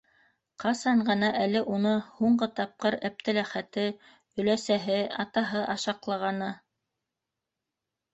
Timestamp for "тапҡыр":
2.59-2.97